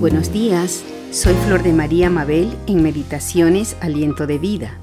[0.00, 4.78] Buenos días, soy Flor de María Mabel en Meditaciones Aliento de Vida.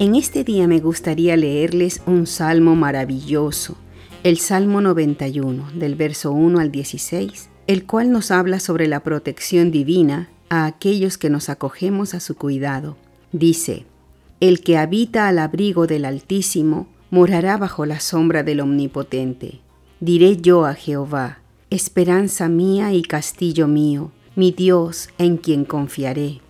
[0.00, 3.76] En este día me gustaría leerles un salmo maravilloso,
[4.24, 9.70] el Salmo 91, del verso 1 al 16, el cual nos habla sobre la protección
[9.70, 12.96] divina a aquellos que nos acogemos a su cuidado.
[13.30, 13.86] Dice,
[14.40, 19.60] El que habita al abrigo del Altísimo morará bajo la sombra del Omnipotente.
[20.00, 21.38] Diré yo a Jehová,
[21.70, 26.40] esperanza mía y castillo mío, mi Dios en quien confiaré.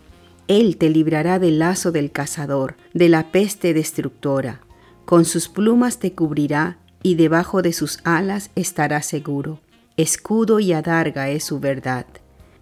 [0.46, 4.60] Él te librará del lazo del cazador, de la peste destructora.
[5.06, 9.60] Con sus plumas te cubrirá y debajo de sus alas estarás seguro.
[9.96, 12.04] Escudo y adarga es su verdad.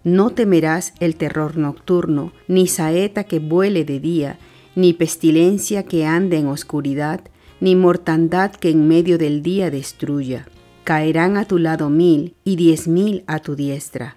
[0.05, 4.39] No temerás el terror nocturno, ni saeta que vuele de día,
[4.75, 7.19] ni pestilencia que ande en oscuridad,
[7.59, 10.47] ni mortandad que en medio del día destruya.
[10.85, 14.16] Caerán a tu lado mil y diez mil a tu diestra,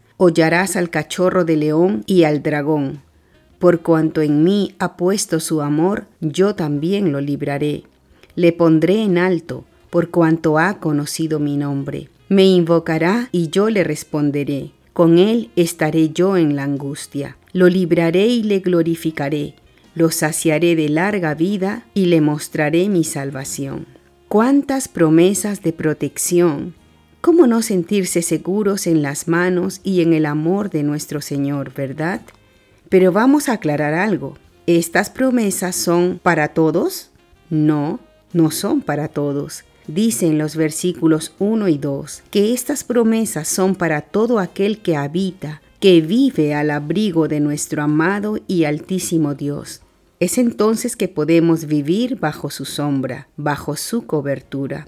[0.23, 3.01] hollarás al cachorro de león y al dragón.
[3.57, 7.85] Por cuanto en mí ha puesto su amor, yo también lo libraré.
[8.35, 12.09] Le pondré en alto, por cuanto ha conocido mi nombre.
[12.29, 14.73] Me invocará y yo le responderé.
[14.93, 17.35] Con él estaré yo en la angustia.
[17.51, 19.55] Lo libraré y le glorificaré.
[19.95, 23.87] Lo saciaré de larga vida y le mostraré mi salvación.
[24.27, 26.75] Cuántas promesas de protección,
[27.21, 32.21] ¿Cómo no sentirse seguros en las manos y en el amor de nuestro Señor, verdad?
[32.89, 34.39] Pero vamos a aclarar algo.
[34.65, 37.11] ¿Estas promesas son para todos?
[37.51, 37.99] No,
[38.33, 39.65] no son para todos.
[39.85, 45.61] Dicen los versículos 1 y 2 que estas promesas son para todo aquel que habita,
[45.79, 49.81] que vive al abrigo de nuestro amado y altísimo Dios.
[50.19, 54.87] Es entonces que podemos vivir bajo su sombra, bajo su cobertura.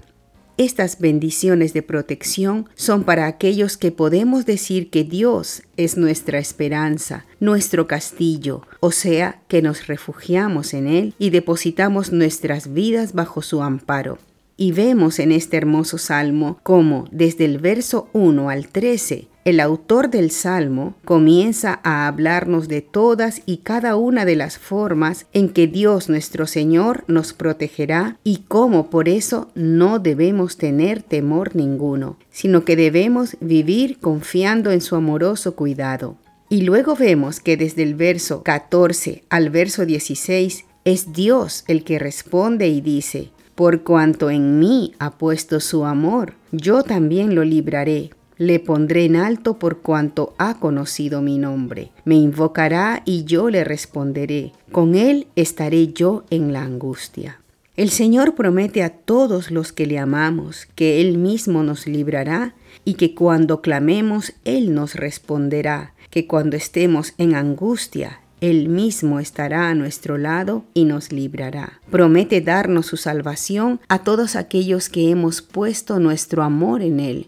[0.56, 7.26] Estas bendiciones de protección son para aquellos que podemos decir que Dios es nuestra esperanza,
[7.40, 13.62] nuestro castillo, o sea, que nos refugiamos en Él y depositamos nuestras vidas bajo su
[13.62, 14.18] amparo.
[14.56, 20.08] Y vemos en este hermoso salmo cómo desde el verso 1 al 13 el autor
[20.08, 25.66] del Salmo comienza a hablarnos de todas y cada una de las formas en que
[25.66, 32.64] Dios nuestro Señor nos protegerá y cómo por eso no debemos tener temor ninguno, sino
[32.64, 36.16] que debemos vivir confiando en su amoroso cuidado.
[36.48, 41.98] Y luego vemos que desde el verso 14 al verso 16 es Dios el que
[41.98, 48.10] responde y dice, por cuanto en mí ha puesto su amor, yo también lo libraré
[48.38, 51.90] le pondré en alto por cuanto ha conocido mi nombre.
[52.04, 54.52] Me invocará y yo le responderé.
[54.72, 57.40] Con él estaré yo en la angustia.
[57.76, 62.94] El Señor promete a todos los que le amamos que Él mismo nos librará y
[62.94, 69.74] que cuando clamemos Él nos responderá, que cuando estemos en angustia Él mismo estará a
[69.74, 71.80] nuestro lado y nos librará.
[71.90, 77.26] Promete darnos su salvación a todos aquellos que hemos puesto nuestro amor en Él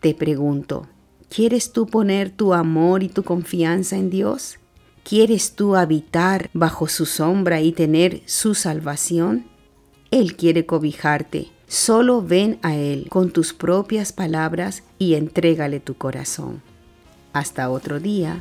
[0.00, 0.86] te pregunto,
[1.28, 4.58] ¿quieres tú poner tu amor y tu confianza en Dios?
[5.02, 9.46] ¿Quieres tú habitar bajo su sombra y tener su salvación?
[10.10, 11.48] Él quiere cobijarte.
[11.66, 16.62] Solo ven a Él con tus propias palabras y entrégale tu corazón.
[17.32, 18.40] Hasta otro día.